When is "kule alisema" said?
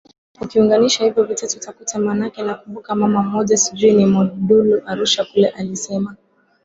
5.25-6.15